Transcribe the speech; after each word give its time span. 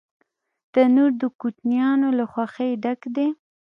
تنور 0.73 1.11
د 1.21 1.23
کوچنیانو 1.39 2.09
له 2.17 2.25
خوښۍ 2.31 2.71
ډک 2.83 3.01
دی 3.15 3.27